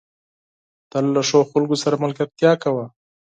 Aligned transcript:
تل 0.91 1.05
له 1.15 1.21
ښو 1.27 1.39
خلکو 1.51 1.75
سره 1.83 2.01
ملګرتيا 2.03 2.51
کوه. 2.63 2.85